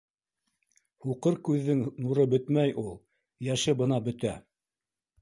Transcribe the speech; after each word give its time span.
—Һуҡыр 1.07 1.37
күҙҙең 1.51 1.85
нуры 2.05 2.27
бөтмәй 2.33 2.75
ул, 2.87 2.93
йәше 3.49 3.81
бына 3.85 4.05
бөтә. 4.11 4.37